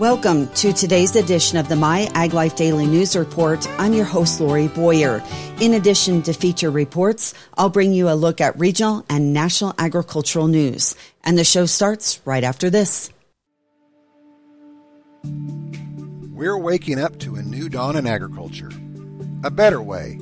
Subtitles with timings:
[0.00, 3.68] Welcome to today's edition of the My Ag Life Daily News Report.
[3.78, 5.22] I'm your host, Lori Boyer.
[5.60, 10.48] In addition to feature reports, I'll bring you a look at regional and national agricultural
[10.48, 10.96] news.
[11.22, 13.10] And the show starts right after this.
[16.32, 18.70] We're waking up to a new dawn in agriculture.
[19.44, 20.14] A better way,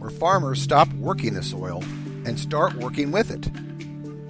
[0.00, 1.84] where farmers stop working the soil
[2.26, 3.46] and start working with it.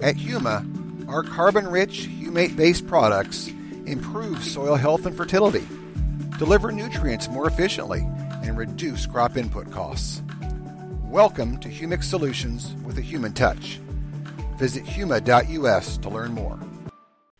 [0.03, 3.49] At Huma, our carbon rich, humate based products
[3.85, 5.65] improve soil health and fertility,
[6.37, 8.01] deliver nutrients more efficiently,
[8.43, 10.21] and reduce crop input costs.
[11.03, 13.79] Welcome to Humic Solutions with a human touch.
[14.57, 16.59] Visit huma.us to learn more.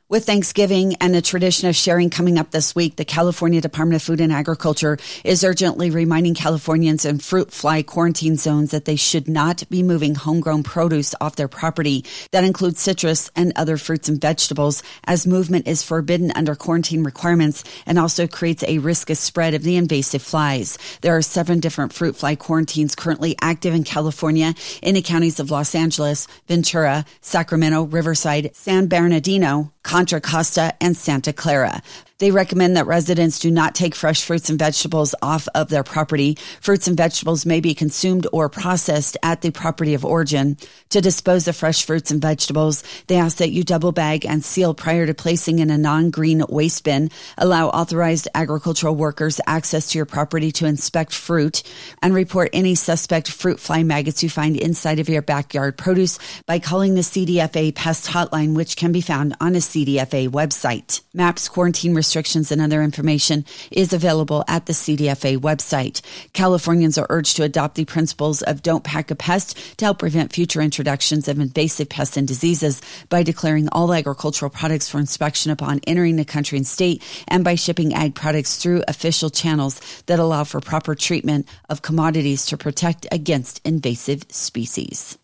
[0.07, 4.03] With Thanksgiving and the tradition of sharing coming up this week, the California Department of
[4.03, 9.27] Food and Agriculture is urgently reminding Californians in fruit fly quarantine zones that they should
[9.27, 12.05] not be moving homegrown produce off their property.
[12.29, 17.63] That includes citrus and other fruits and vegetables, as movement is forbidden under quarantine requirements
[17.87, 20.77] and also creates a risk of spread of the invasive flies.
[21.01, 24.53] There are seven different fruit fly quarantines currently active in California
[24.83, 31.31] in the counties of Los Angeles, Ventura, Sacramento, Riverside, San Bernardino, Contra Costa, and Santa
[31.31, 31.83] Clara.
[32.17, 36.37] They recommend that residents do not take fresh fruits and vegetables off of their property.
[36.61, 40.55] Fruits and vegetables may be consumed or processed at the property of origin.
[40.91, 44.73] To dispose of fresh fruits and vegetables, they ask that you double bag and seal
[44.73, 47.11] prior to placing in a non-green waste bin.
[47.37, 51.63] Allow authorized agricultural workers access to your property to inspect fruit
[52.01, 56.59] and report any suspect fruit fly maggots you find inside of your backyard produce by
[56.59, 61.01] calling the CDFA pest hotline, which can be found on a CDFA website.
[61.13, 66.01] MAPS quarantine restrictions and other information is available at the CDFA website.
[66.33, 70.31] Californians are urged to adopt the principles of don't pack a pest to help prevent
[70.31, 75.81] future introductions of invasive pests and diseases by declaring all agricultural products for inspection upon
[75.87, 80.43] entering the country and state and by shipping ag products through official channels that allow
[80.43, 85.17] for proper treatment of commodities to protect against invasive species.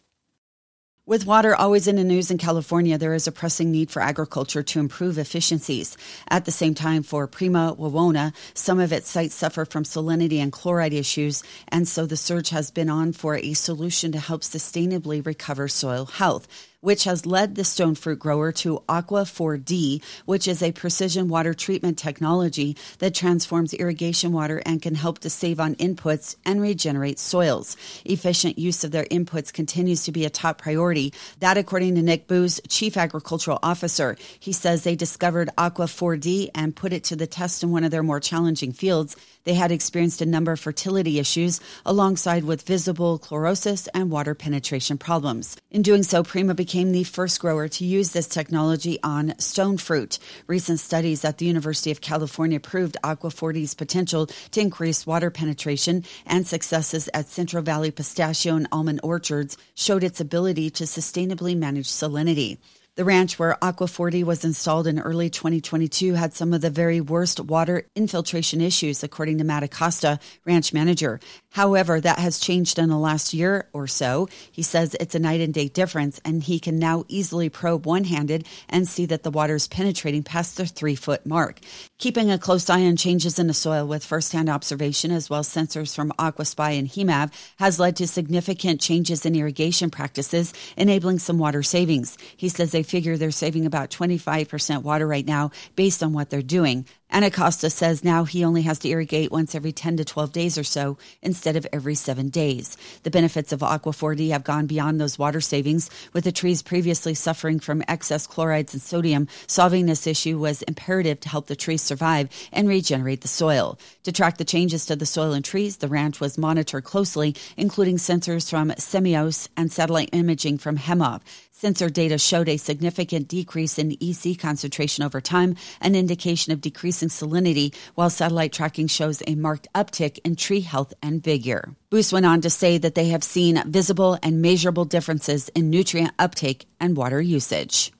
[1.08, 4.62] With water always in the news in California, there is a pressing need for agriculture
[4.62, 5.98] to improve efficiencies.
[6.30, 10.52] At the same time, for Prima Wawona, some of its sites suffer from salinity and
[10.52, 15.26] chloride issues, and so the search has been on for a solution to help sustainably
[15.26, 16.48] recover soil health
[16.82, 21.54] which has led the stone fruit grower to Aqua 4D, which is a precision water
[21.54, 27.20] treatment technology that transforms irrigation water and can help to save on inputs and regenerate
[27.20, 27.78] soils.
[28.06, 31.14] Efficient use of their inputs continues to be a top priority.
[31.40, 34.18] That, according to Nick Booz, Chief Agricultural Officer.
[34.40, 37.92] He says they discovered Aqua 4D and put it to the test in one of
[37.92, 39.16] their more challenging fields.
[39.44, 44.98] They had experienced a number of fertility issues alongside with visible chlorosis and water penetration
[44.98, 45.58] problems.
[45.72, 50.20] In doing so, Prima became the first grower to use this technology on stone fruit.
[50.48, 56.04] Recent studies at the University of California proved Aqua 4D's potential to increase water penetration
[56.26, 61.88] and successes at Central Valley pistachio and almond orchards showed its ability to sustainably manage
[61.88, 62.58] salinity.
[62.98, 67.00] The ranch where Aqua 4D was installed in early 2022 had some of the very
[67.00, 71.22] worst water infiltration issues, according to Matt Acosta, ranch manager.
[71.52, 74.28] However, that has changed in the last year or so.
[74.52, 78.04] He says it's a night and day difference, and he can now easily probe one
[78.04, 81.60] handed and see that the water is penetrating past the three foot mark.
[81.98, 85.40] Keeping a close eye on changes in the soil with first hand observation as well
[85.40, 91.20] as sensors from AquaSpy and HEMAV has led to significant changes in irrigation practices, enabling
[91.20, 92.18] some water savings.
[92.36, 96.42] He says they figure they're saving about 25% water right now based on what they're
[96.42, 96.86] doing.
[97.12, 100.58] And Acosta says now he only has to irrigate once every 10 to 12 days
[100.58, 102.78] or so instead of every seven days.
[103.04, 107.14] The benefits of Aqua 4D have gone beyond those water savings, with the trees previously
[107.14, 109.28] suffering from excess chlorides and sodium.
[109.46, 113.78] Solving this issue was imperative to help the trees survive and regenerate the soil.
[114.04, 117.98] To track the changes to the soil and trees, the ranch was monitored closely, including
[117.98, 121.22] sensors from Semios and satellite imaging from HEMAV.
[121.62, 127.10] Sensor data showed a significant decrease in EC concentration over time, an indication of decreasing
[127.10, 131.76] salinity, while satellite tracking shows a marked uptick in tree health and vigor.
[131.92, 136.14] Booz went on to say that they have seen visible and measurable differences in nutrient
[136.18, 137.92] uptake and water usage.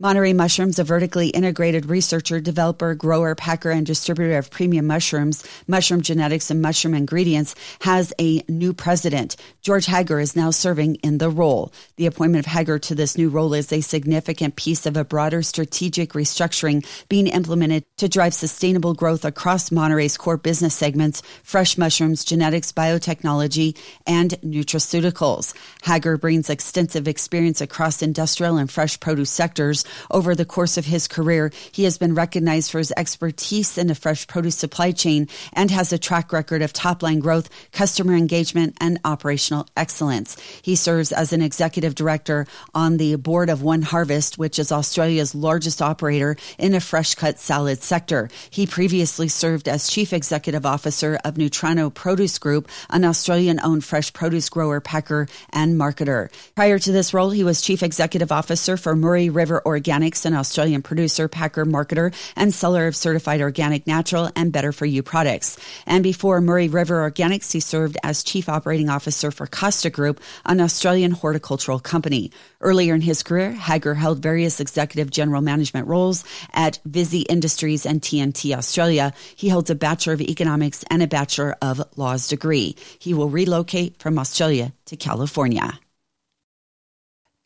[0.00, 6.00] Monterey Mushrooms, a vertically integrated researcher, developer, grower, packer, and distributor of premium mushrooms, mushroom
[6.00, 9.36] genetics, and mushroom ingredients, has a new president.
[9.62, 11.72] George Hager is now serving in the role.
[11.94, 15.42] The appointment of Hager to this new role is a significant piece of a broader
[15.42, 22.24] strategic restructuring being implemented to drive sustainable growth across Monterey's core business segments, fresh mushrooms,
[22.24, 25.54] genetics, biotechnology, and nutraceuticals.
[25.84, 31.08] Hager brings extensive experience across industrial and fresh produce sectors Over the course of his
[31.08, 35.70] career, he has been recognized for his expertise in the fresh produce supply chain and
[35.70, 40.36] has a track record of top line growth, customer engagement, and operational excellence.
[40.62, 45.34] He serves as an executive director on the board of One Harvest, which is Australia's
[45.34, 48.28] largest operator in the fresh cut salad sector.
[48.50, 54.12] He previously served as chief executive officer of Nutrano Produce Group, an Australian owned fresh
[54.12, 56.30] produce grower, packer, and marketer.
[56.54, 60.82] Prior to this role, he was chief executive officer for Murray River Organics, an Australian
[60.82, 65.58] producer, packer, marketer, and seller of certified organic, natural, and better for you products.
[65.86, 70.60] And before Murray River Organics, he served as chief operating officer for Costa Group, an
[70.60, 72.30] Australian horticultural company.
[72.60, 78.00] Earlier in his career, Hager held various executive general management roles at Visy Industries and
[78.00, 79.12] TNT Australia.
[79.36, 82.76] He holds a Bachelor of Economics and a Bachelor of Laws degree.
[82.98, 85.78] He will relocate from Australia to California.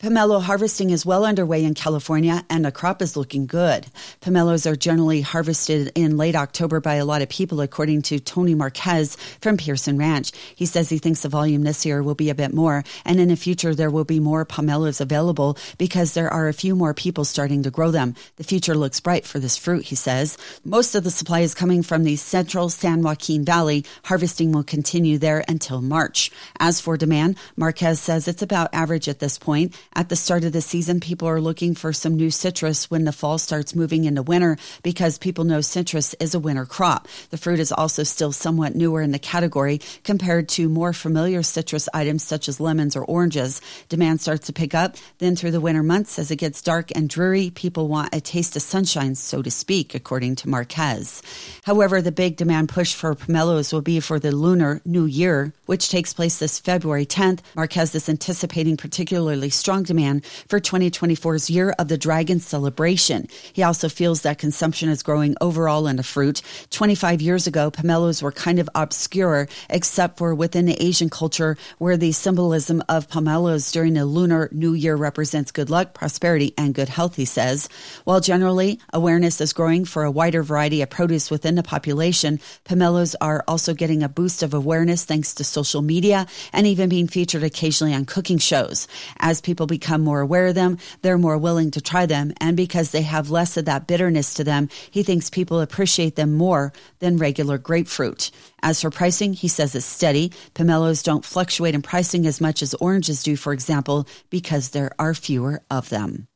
[0.01, 3.85] Pomelo harvesting is well underway in California and the crop is looking good.
[4.21, 8.55] Pomelos are generally harvested in late October by a lot of people, according to Tony
[8.55, 10.31] Marquez from Pearson Ranch.
[10.55, 13.27] He says he thinks the volume this year will be a bit more, and in
[13.27, 17.25] the future there will be more pomelos available because there are a few more people
[17.25, 18.15] starting to grow them.
[18.37, 20.37] The future looks bright for this fruit, he says.
[20.63, 23.83] Most of the supply is coming from the central San Joaquin Valley.
[24.05, 26.31] Harvesting will continue there until March.
[26.57, 30.53] As for demand, Marquez says it's about average at this point at the start of
[30.53, 34.21] the season, people are looking for some new citrus when the fall starts moving into
[34.21, 37.07] winter because people know citrus is a winter crop.
[37.31, 41.89] The fruit is also still somewhat newer in the category compared to more familiar citrus
[41.93, 43.61] items such as lemons or oranges.
[43.89, 44.95] Demand starts to pick up.
[45.17, 48.55] Then through the winter months, as it gets dark and dreary, people want a taste
[48.55, 51.23] of sunshine, so to speak, according to Marquez.
[51.63, 55.89] However, the big demand push for pomelos will be for the Lunar New Year, which
[55.89, 57.39] takes place this February 10th.
[57.55, 63.27] Marquez is anticipating particularly strong strong demand for 2024's Year of the Dragon celebration.
[63.53, 66.41] He also feels that consumption is growing overall in the fruit.
[66.71, 71.97] 25 years ago, pomelos were kind of obscure, except for within the Asian culture, where
[71.97, 76.89] the symbolism of pomelos during the Lunar New Year represents good luck, prosperity, and good
[76.89, 77.69] health, he says.
[78.03, 83.15] While generally awareness is growing for a wider variety of produce within the population, pomelos
[83.21, 87.43] are also getting a boost of awareness thanks to social media and even being featured
[87.43, 88.87] occasionally on cooking shows.
[89.19, 92.33] As people become more aware of them, they're more willing to try them.
[92.41, 96.33] And because they have less of that bitterness to them, he thinks people appreciate them
[96.33, 98.31] more than regular grapefruit.
[98.61, 100.31] As for pricing, he says it's steady.
[100.55, 105.13] Pomelos don't fluctuate in pricing as much as oranges do, for example, because there are
[105.13, 106.28] fewer of them.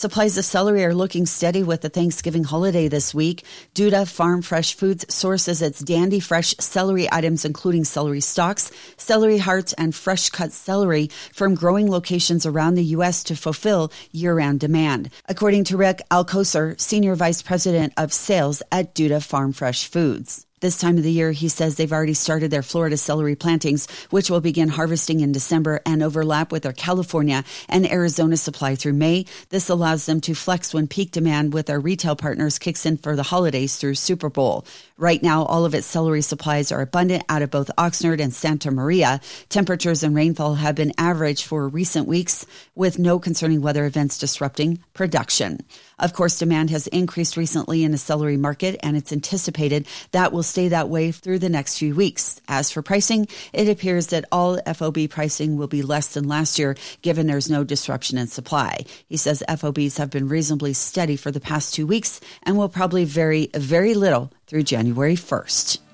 [0.00, 3.44] Supplies of celery are looking steady with the Thanksgiving holiday this week.
[3.74, 9.74] Duda Farm Fresh Foods sources its dandy fresh celery items, including celery stalks, celery hearts,
[9.74, 13.22] and fresh cut celery from growing locations around the U.S.
[13.24, 15.10] to fulfill year round demand.
[15.28, 20.46] According to Rick Alcocer, Senior Vice President of Sales at Duda Farm Fresh Foods.
[20.60, 24.28] This time of the year, he says they've already started their Florida celery plantings, which
[24.28, 29.24] will begin harvesting in December and overlap with their California and Arizona supply through May.
[29.48, 33.16] This allows them to flex when peak demand with their retail partners kicks in for
[33.16, 34.66] the holidays through Super Bowl.
[34.98, 38.70] Right now, all of its celery supplies are abundant out of both Oxnard and Santa
[38.70, 39.22] Maria.
[39.48, 44.78] Temperatures and rainfall have been average for recent weeks, with no concerning weather events disrupting
[44.92, 45.60] production.
[46.00, 50.42] Of course, demand has increased recently in the celery market, and it's anticipated that will
[50.42, 52.40] stay that way through the next few weeks.
[52.48, 56.74] As for pricing, it appears that all FOB pricing will be less than last year,
[57.02, 58.84] given there's no disruption in supply.
[59.08, 63.04] He says FOBs have been reasonably steady for the past two weeks and will probably
[63.04, 65.89] vary very little through January 1st.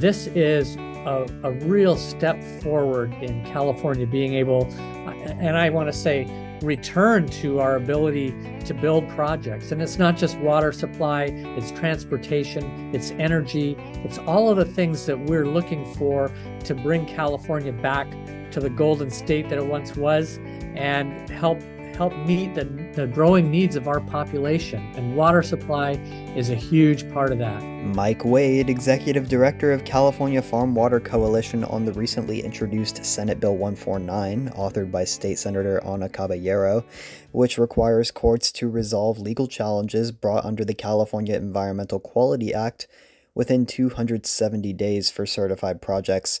[0.00, 5.92] This is a, a, real step forward in California being able, and I want to
[5.92, 6.24] say,
[6.62, 8.34] return to our ability
[8.66, 9.72] to build projects.
[9.72, 11.24] And it's not just water supply,
[11.56, 16.30] it's transportation, it's energy, it's all of the things that we're looking for
[16.64, 18.10] to bring California back
[18.52, 20.38] to the golden state that it once was
[20.74, 21.60] and help
[22.00, 22.64] help meet the,
[22.94, 24.90] the growing needs of our population.
[24.96, 25.90] And water supply
[26.34, 27.62] is a huge part of that.
[27.62, 33.52] Mike Wade, Executive Director of California Farm Water Coalition, on the recently introduced Senate Bill
[33.52, 36.86] 149, authored by State Senator Anna Caballero,
[37.32, 42.86] which requires courts to resolve legal challenges brought under the California Environmental Quality Act
[43.34, 46.40] within 270 days for certified projects.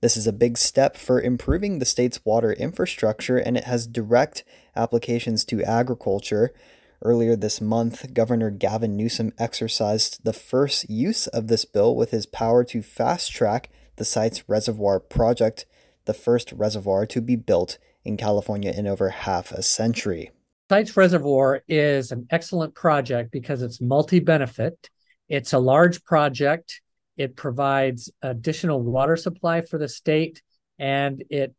[0.00, 4.44] This is a big step for improving the state's water infrastructure and it has direct
[4.74, 6.54] applications to agriculture.
[7.02, 12.24] Earlier this month, Governor Gavin Newsom exercised the first use of this bill with his
[12.24, 15.66] power to fast track the Sites Reservoir project,
[16.06, 20.30] the first reservoir to be built in California in over half a century.
[20.70, 24.88] Sites Reservoir is an excellent project because it's multi benefit.
[25.28, 26.80] It's a large project.
[27.20, 30.40] It provides additional water supply for the state
[30.78, 31.54] and it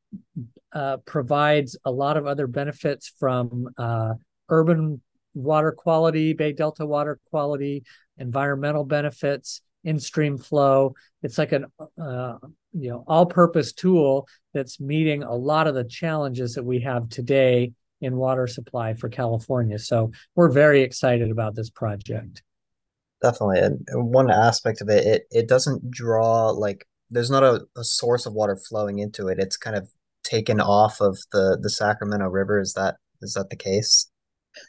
[0.73, 4.15] uh, provides a lot of other benefits from uh,
[4.49, 5.03] urban
[5.35, 7.83] water quality, Bay Delta water quality,
[8.17, 10.95] environmental benefits, in-stream flow.
[11.21, 12.37] It's like an uh,
[12.73, 17.71] you know all-purpose tool that's meeting a lot of the challenges that we have today
[18.01, 19.77] in water supply for California.
[19.77, 22.41] So we're very excited about this project.
[23.21, 27.83] Definitely, and one aspect of it, it it doesn't draw like there's not a, a
[27.83, 29.37] source of water flowing into it.
[29.37, 29.89] It's kind of
[30.23, 32.59] taken off of the the Sacramento River.
[32.59, 34.09] Is that is that the case?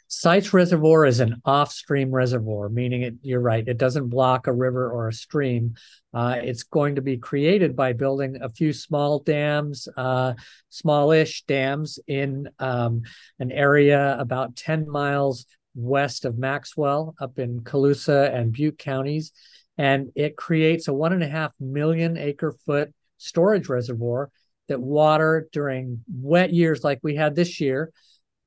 [0.07, 3.15] Sites Reservoir is an off-stream reservoir, meaning it.
[3.21, 5.75] You're right; it doesn't block a river or a stream.
[6.13, 10.33] Uh, it's going to be created by building a few small dams, uh,
[10.69, 13.01] smallish dams in um,
[13.39, 19.31] an area about 10 miles west of Maxwell, up in Colusa and Butte counties,
[19.77, 24.29] and it creates a one and a half million acre foot storage reservoir
[24.67, 27.91] that water during wet years like we had this year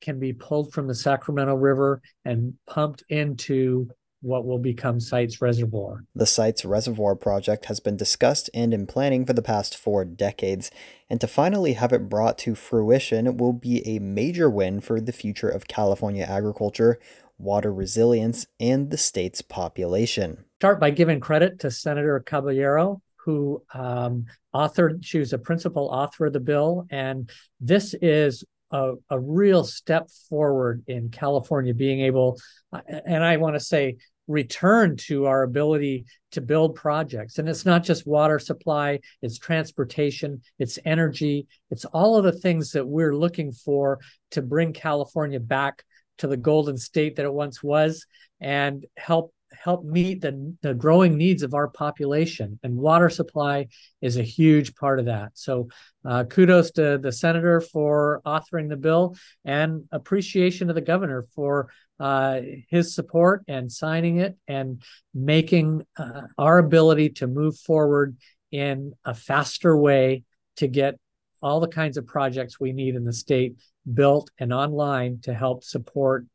[0.00, 3.88] can be pulled from the Sacramento River and pumped into
[4.23, 6.04] what will become Sites Reservoir.
[6.14, 10.70] The Sites Reservoir project has been discussed and in planning for the past four decades,
[11.08, 15.12] and to finally have it brought to fruition will be a major win for the
[15.12, 16.99] future of California agriculture,
[17.38, 20.44] water resilience, and the state's population.
[20.61, 26.26] Start by giving credit to Senator Caballero who um, authored, she was a principal author
[26.26, 26.87] of the bill.
[26.90, 27.28] And
[27.61, 28.44] this is
[28.76, 32.38] a, a real step forward in California being able,
[32.73, 33.97] uh, and I want to say,
[34.28, 37.38] return to our ability to build projects.
[37.38, 42.73] And it's not just water supply, it's transportation, it's energy, it's all of the things
[42.73, 44.00] that we're looking for
[44.33, 45.85] to bring California back
[46.18, 48.06] to the golden state that it once was
[48.40, 49.33] and help
[49.63, 52.59] help meet the, the growing needs of our population.
[52.63, 53.69] And water supply
[54.01, 55.33] is a huge part of that.
[55.35, 55.69] So,
[56.05, 61.69] uh, kudos to the senator for authoring the bill and appreciation to the governor for
[61.99, 64.83] uh, his support and signing it and
[65.15, 68.17] making uh, our ability to move forward
[68.53, 70.25] in a faster way
[70.57, 70.97] to get
[71.43, 73.57] all the kinds of projects we need in the state
[73.93, 76.27] built and online to help support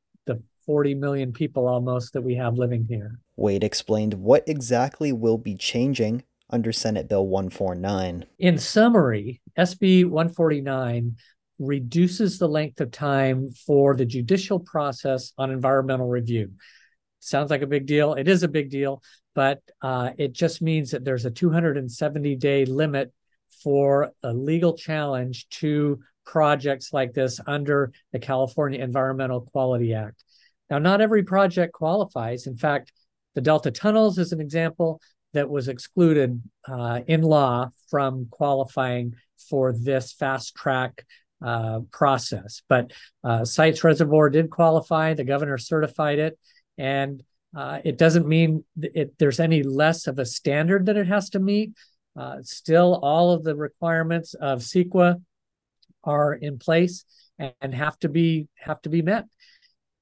[0.65, 3.20] 40 million people almost that we have living here.
[3.36, 8.25] Wade explained what exactly will be changing under Senate Bill 149.
[8.39, 11.15] In summary, SB 149
[11.60, 16.51] reduces the length of time for the judicial process on environmental review.
[17.20, 18.15] Sounds like a big deal.
[18.15, 19.01] It is a big deal,
[19.36, 23.13] but uh, it just means that there's a 270 day limit
[23.63, 30.24] for a legal challenge to projects like this under the California Environmental Quality Act.
[30.72, 32.48] Now, not every project qualifies.
[32.48, 32.94] In fact,
[33.36, 35.01] the Delta Tunnels is an example
[35.34, 39.16] that was excluded uh, in law from qualifying
[39.50, 41.06] for this fast track
[41.46, 42.62] uh, process.
[42.70, 45.13] But uh, Sites Reservoir did qualify.
[45.13, 46.40] The governor certified it.
[46.78, 47.22] And
[47.54, 51.40] uh, it doesn't mean it, there's any less of a standard that it has to
[51.40, 51.74] meet.
[52.16, 55.22] Uh, still, all of the requirements of CEQA
[56.06, 57.04] are in place
[57.38, 59.25] and have to be have to be met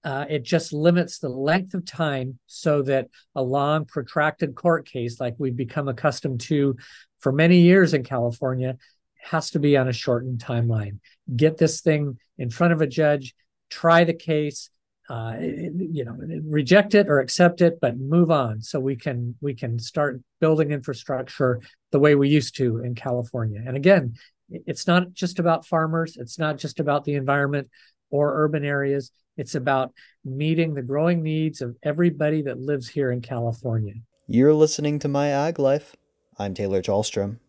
[0.04, 5.20] uh, it just limits the length of time so that a long, protracted court case,
[5.20, 6.78] like we've become accustomed to
[7.20, 8.78] for many years in California,
[9.22, 11.00] has to be on a shortened timeline.
[11.36, 13.36] Get this thing in front of a judge,
[13.70, 14.70] try the case,
[15.10, 16.16] uh, you know,
[16.46, 20.72] reject it or accept it, but move on so we can we can start building
[20.72, 21.60] infrastructure
[21.92, 23.62] the way we used to in California.
[23.66, 24.14] And again,
[24.50, 26.16] it's not just about farmers.
[26.16, 27.70] It's not just about the environment
[28.10, 29.12] or urban areas.
[29.38, 29.94] It's about
[30.26, 33.94] meeting the growing needs of everybody that lives here in California.
[34.28, 35.96] You're listening to My Ag Life.
[36.38, 37.40] I'm Taylor Chalstrom.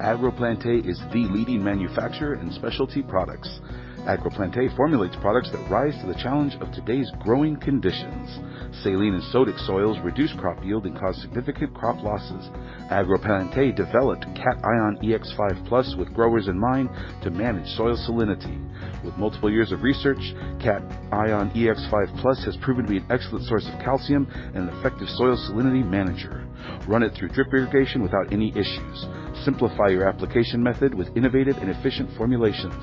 [0.00, 3.60] AgroPlantae is the leading manufacturer in specialty products.
[4.06, 8.38] AgroPlantae formulates products that rise to the challenge of today's growing conditions.
[8.82, 12.48] Saline and sodic soils reduce crop yield and cause significant crop losses.
[12.90, 16.88] AgroPlantae developed Cat Ion EX5 Plus with growers in mind
[17.22, 18.56] to manage soil salinity.
[19.04, 20.20] With multiple years of research,
[20.62, 24.76] Cat Ion EX5 Plus has proven to be an excellent source of calcium and an
[24.78, 26.46] effective soil salinity manager.
[26.86, 29.06] Run it through drip irrigation without any issues.
[29.44, 32.74] Simplify your application method with innovative and efficient formulations.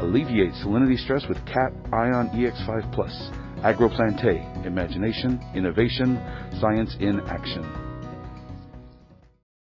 [0.00, 3.47] Alleviate salinity stress with Cat Ion EX5 Plus.
[3.62, 6.20] AgroPlantae, imagination, innovation,
[6.60, 7.64] science in action.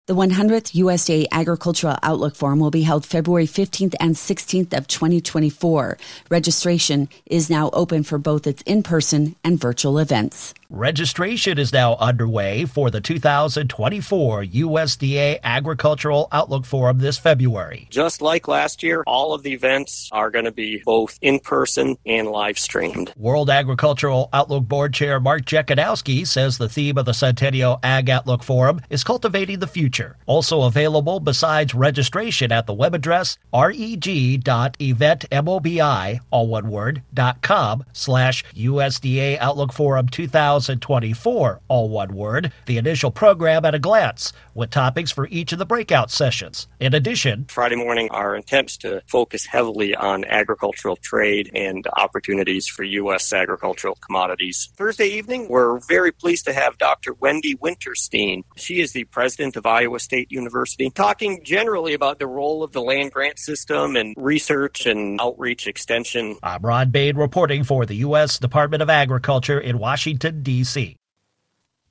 [0.07, 5.97] The 100th USDA Agricultural Outlook Forum will be held February 15th and 16th of 2024.
[6.29, 10.53] Registration is now open for both its in-person and virtual events.
[10.69, 17.85] Registration is now underway for the 2024 USDA Agricultural Outlook Forum this February.
[17.91, 21.97] Just like last year, all of the events are going to be both in person
[22.03, 23.13] and live streamed.
[23.15, 28.41] World Agricultural Outlook Board Chair Mark Jekanowski says the theme of the Centennial Ag Outlook
[28.41, 30.17] Forum is cultivating the future.
[30.25, 38.43] Also available besides registration at the web address reg.eventmobi, all one word, dot com slash
[38.55, 44.71] USDA Outlook Forum 2000 2024, all one word, the initial program at a glance, with
[44.71, 46.67] topics for each of the breakout sessions.
[46.79, 52.83] In addition, Friday morning, our is to focus heavily on agricultural trade and opportunities for
[52.83, 53.31] U.S.
[53.31, 54.69] agricultural commodities.
[54.75, 57.13] Thursday evening, we're very pleased to have Dr.
[57.13, 58.43] Wendy Wintersteen.
[58.55, 62.81] She is the president of Iowa State University, talking generally about the role of the
[62.81, 66.37] land grant system and research and outreach extension.
[66.41, 68.39] I'm Rod Bain reporting for the U.S.
[68.39, 70.95] Department of Agriculture in Washington, D.C.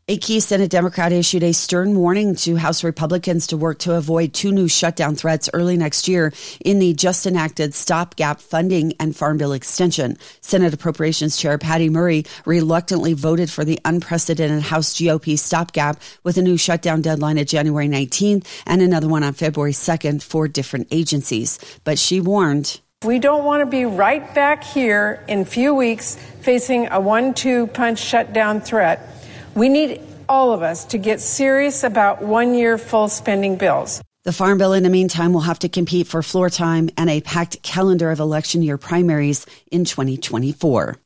[0.06, 4.34] A key Senate Democrat issued a stern warning to House Republicans to work to avoid
[4.34, 6.30] two new shutdown threats early next year
[6.62, 10.18] in the just enacted stopgap funding and Farm Bill extension.
[10.42, 16.42] Senate Appropriations Chair Patty Murray reluctantly voted for the unprecedented House GOP stopgap with a
[16.42, 21.58] new shutdown deadline of January 19th and another one on February 2nd for different agencies.
[21.82, 26.88] But she warned we don't want to be right back here in few weeks facing
[26.88, 29.13] a one two punch shutdown threat.
[29.54, 34.02] We need all of us to get serious about one year full spending bills.
[34.24, 37.20] The Farm Bill, in the meantime, will have to compete for floor time and a
[37.20, 40.96] packed calendar of election year primaries in 2024.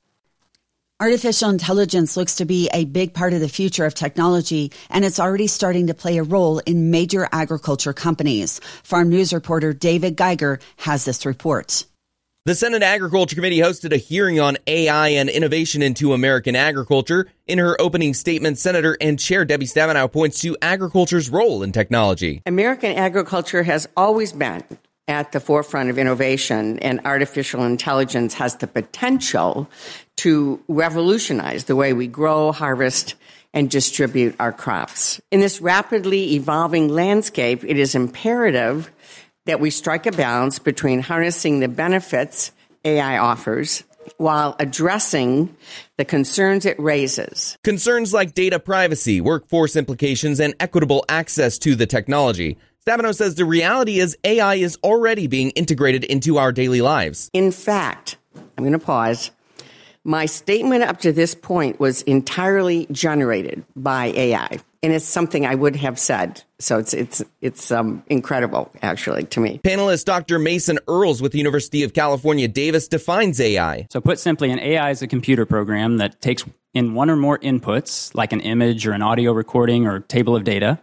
[1.01, 5.21] Artificial intelligence looks to be a big part of the future of technology, and it's
[5.21, 8.61] already starting to play a role in major agriculture companies.
[8.83, 11.85] Farm News reporter David Geiger has this report.
[12.49, 17.27] The Senate Agriculture Committee hosted a hearing on AI and innovation into American agriculture.
[17.47, 22.41] In her opening statement, Senator and Chair Debbie Stabenow points to agriculture's role in technology.
[22.47, 24.65] American agriculture has always been
[25.09, 29.69] at the forefront of innovation, and artificial intelligence has the potential
[30.17, 33.15] to revolutionize the way we grow, harvest,
[33.53, 35.21] and distribute our crops.
[35.31, 38.91] In this rapidly evolving landscape, it is imperative
[39.49, 42.53] that we strike a balance between harnessing the benefits
[42.85, 43.83] AI offers
[44.19, 45.57] while addressing
[45.97, 47.57] the concerns it raises.
[47.65, 52.59] Concerns like data privacy, workforce implications, and equitable access to the technology.
[52.87, 57.31] Stabenow says the reality is AI is already being integrated into our daily lives.
[57.33, 59.31] In fact, I'm going to pause.
[60.09, 65.55] My statement up to this point was entirely generated by AI, and it's something I
[65.55, 66.43] would have said.
[66.59, 69.61] So it's it's it's um, incredible, actually, to me.
[69.63, 70.39] Panelist Dr.
[70.39, 73.87] Mason Earles with the University of California, Davis defines AI.
[73.91, 76.43] So, put simply, an AI is a computer program that takes
[76.73, 80.43] in one or more inputs, like an image or an audio recording or table of
[80.43, 80.79] data,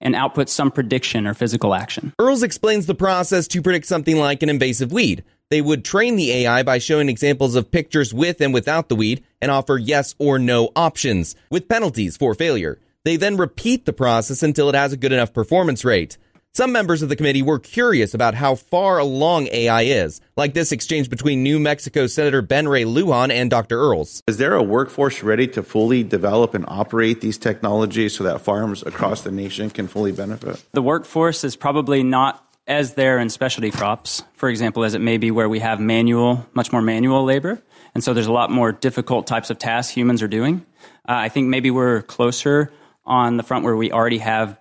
[0.00, 2.14] and outputs some prediction or physical action.
[2.18, 5.24] Earles explains the process to predict something like an invasive weed.
[5.52, 9.22] They would train the AI by showing examples of pictures with and without the weed
[9.38, 12.78] and offer yes or no options, with penalties for failure.
[13.04, 16.16] They then repeat the process until it has a good enough performance rate.
[16.54, 20.72] Some members of the committee were curious about how far along AI is, like this
[20.72, 23.78] exchange between New Mexico Senator Ben Ray Lujan and Dr.
[23.78, 24.22] Earles.
[24.26, 28.82] Is there a workforce ready to fully develop and operate these technologies so that farms
[28.84, 30.64] across the nation can fully benefit?
[30.72, 35.18] The workforce is probably not as there in specialty crops, for example, as it may
[35.18, 37.60] be where we have manual, much more manual labor.
[37.94, 40.64] And so there's a lot more difficult types of tasks humans are doing.
[41.08, 42.72] Uh, I think maybe we're closer
[43.04, 44.58] on the front where we already have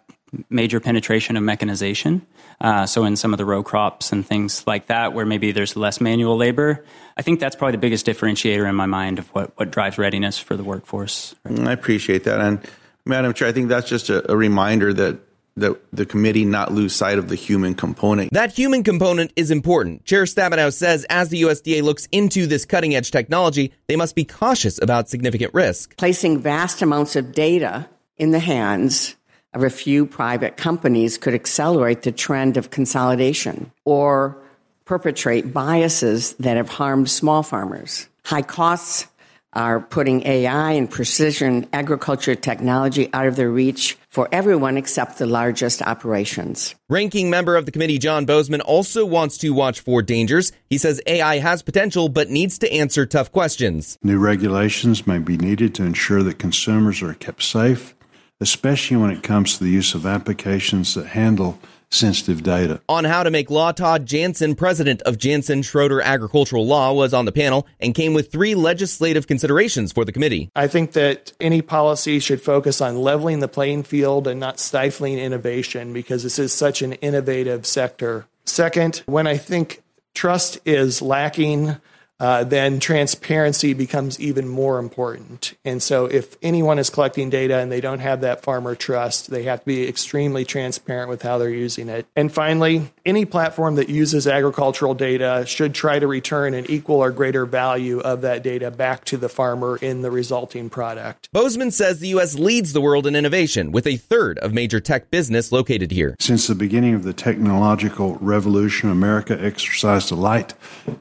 [0.50, 2.26] major penetration of mechanization.
[2.60, 5.76] Uh, so in some of the row crops and things like that, where maybe there's
[5.76, 6.86] less manual labor,
[7.18, 10.40] I think that's probably the biggest differentiator in my mind of what, what drives readiness
[10.40, 11.36] for the workforce.
[11.46, 12.40] I appreciate that.
[12.40, 12.62] And
[13.06, 15.20] Madam Chair, I think that's just a, a reminder that
[15.62, 18.32] that the committee not lose sight of the human component.
[18.34, 20.06] That human component is important.
[20.06, 24.26] Chair Stabenow says as the USDA looks into this cutting edge technology, they must be
[24.26, 25.96] cautious about significant risk.
[25.98, 29.16] Placing vast amounts of data in the hands
[29.54, 34.38] of a few private companies could accelerate the trend of consolidation or
[34.86, 38.08] perpetrate biases that have harmed small farmers.
[38.26, 39.08] High costs
[39.54, 45.26] are putting AI and precision agriculture technology out of their reach for everyone except the
[45.26, 46.76] largest operations.
[46.90, 50.52] Ranking member of the committee John Boozman also wants to watch for dangers.
[50.70, 53.98] He says AI has potential but needs to answer tough questions.
[54.04, 57.96] New regulations may be needed to ensure that consumers are kept safe,
[58.40, 61.58] especially when it comes to the use of applications that handle
[61.92, 62.82] sensitive data.
[62.90, 67.26] On how to make law, Todd Janzen, president of Janzen Schroeder Agricultural Law, was on
[67.26, 70.50] the panel and came with three legislative considerations for the committee.
[70.56, 75.20] I think that any policy should focus on leveling the playing field and not stifling
[75.20, 78.26] innovation because this is such an innovative sector.
[78.46, 81.78] Second, when I think trust is lacking,
[82.22, 85.56] uh, then transparency becomes even more important.
[85.66, 89.44] And so, if anyone is collecting data and they don't have that farmer trust, they
[89.44, 92.06] have to be extremely transparent with how they're using it.
[92.16, 97.10] And finally, any platform that uses agricultural data should try to return an equal or
[97.10, 101.28] greater value of that data back to the farmer in the resulting product.
[101.34, 102.36] Boozman says the U.S.
[102.36, 106.16] leads the world in innovation, with a third of major tech business located here.
[106.20, 110.54] Since the beginning of the technological revolution, America exercised a light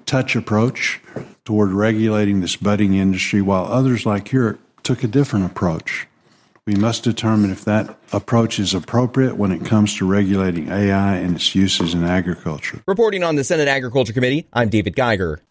[0.07, 0.99] touch approach
[1.45, 6.07] toward regulating this budding industry, while others like Europe took a different approach.
[6.67, 11.35] We must determine if that approach is appropriate when it comes to regulating AI and
[11.35, 12.83] its uses in agriculture.
[12.87, 15.43] Reporting on the Senate Agriculture Committee, I'm David Geiger.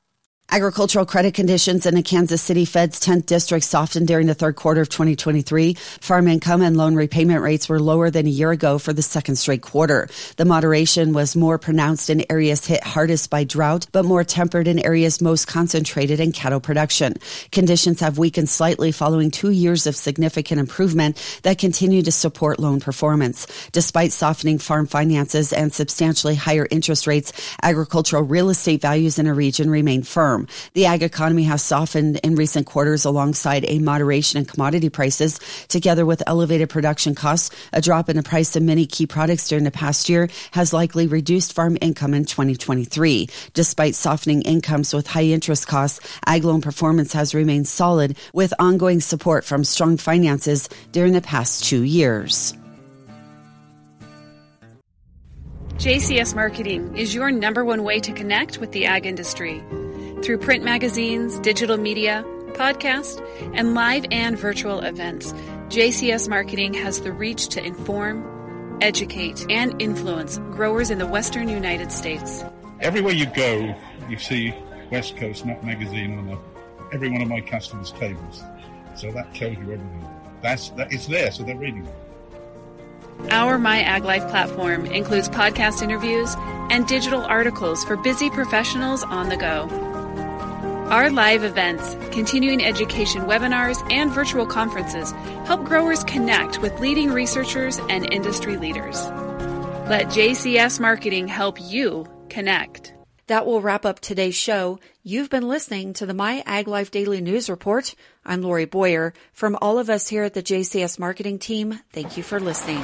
[0.52, 4.82] Agricultural credit conditions in the Kansas City Fed's 10th district softened during the third quarter
[4.82, 5.76] of 2023.
[5.76, 9.36] Farm income and loan repayment rates were lower than a year ago for the second
[9.36, 10.10] straight quarter.
[10.38, 14.80] The moderation was more pronounced in areas hit hardest by drought, but more tempered in
[14.80, 17.14] areas most concentrated in cattle production.
[17.52, 22.80] Conditions have weakened slightly following two years of significant improvement that continue to support loan
[22.80, 23.46] performance.
[23.72, 29.34] Despite softening farm finances and substantially higher interest rates, agricultural real estate values in a
[29.36, 30.39] region remain firm.
[30.74, 36.06] The ag economy has softened in recent quarters alongside a moderation in commodity prices, together
[36.06, 37.56] with elevated production costs.
[37.74, 41.08] A drop in the price of many key products during the past year has likely
[41.08, 43.28] reduced farm income in 2023.
[43.54, 49.02] Despite softening incomes with high interest costs, ag loan performance has remained solid with ongoing
[49.02, 52.54] support from strong finances during the past two years.
[55.80, 59.64] JCS Marketing is your number one way to connect with the ag industry
[60.24, 65.34] through print magazines, digital media, podcast, and live and virtual events.
[65.70, 71.92] JCS Marketing has the reach to inform, educate, and influence growers in the western United
[71.92, 72.44] States.
[72.82, 73.76] Everywhere you go,
[74.10, 74.54] you see
[74.92, 76.38] West Coast Nut Magazine on
[76.92, 78.44] every one of my customers' tables.
[78.96, 80.06] So that tells you everything.
[80.42, 81.96] That's that it's there, so they're reading it.
[83.32, 86.36] Our My Ag Life platform includes podcast interviews
[86.72, 89.89] and digital articles for busy professionals on the go.
[90.90, 95.12] Our live events, continuing education webinars, and virtual conferences
[95.46, 99.00] help growers connect with leading researchers and industry leaders.
[99.88, 102.96] Let JCS Marketing help you connect.
[103.28, 104.80] That will wrap up today's show.
[105.04, 107.94] You've been listening to the My Ag Life Daily News Report.
[108.26, 109.14] I'm Lori Boyer.
[109.32, 112.82] From all of us here at the JCS Marketing Team, thank you for listening.